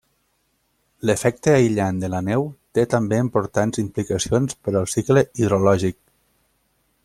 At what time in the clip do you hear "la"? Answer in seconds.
2.13-2.21